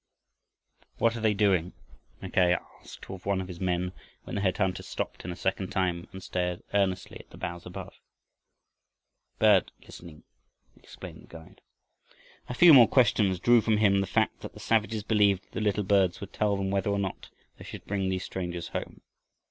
"What 0.97 1.15
are 1.15 1.19
they 1.19 1.35
doing?" 1.35 1.73
Mackay 2.23 2.55
asked 2.81 3.07
of 3.11 3.23
one 3.27 3.39
of 3.39 3.47
his 3.47 3.59
men, 3.59 3.91
when 4.23 4.33
the 4.35 4.41
head 4.41 4.57
hunters 4.57 4.87
stopped 4.87 5.23
a 5.23 5.35
second 5.35 5.67
time 5.69 6.07
and 6.11 6.23
stared 6.23 6.63
earnestly 6.73 7.19
at 7.19 7.29
the 7.29 7.37
boughs 7.37 7.67
above. 7.67 7.99
"Bird 9.37 9.71
listening," 9.85 10.23
explained 10.75 11.21
the 11.21 11.27
guide. 11.27 11.61
A 12.49 12.55
few 12.55 12.73
more 12.73 12.87
questions 12.87 13.39
drew 13.39 13.61
from 13.61 13.77
him 13.77 14.01
the 14.01 14.07
fact 14.07 14.39
that 14.39 14.53
the 14.55 14.59
savages 14.59 15.03
believed 15.03 15.51
the 15.51 15.61
little 15.61 15.83
birds 15.83 16.19
would 16.19 16.33
tell 16.33 16.57
them 16.57 16.71
whether 16.71 16.89
or 16.89 16.97
not 16.97 17.29
they 17.59 17.63
should 17.63 17.85
bring 17.85 18.09
these 18.09 18.23
strangers 18.23 18.69
home. 18.69 19.01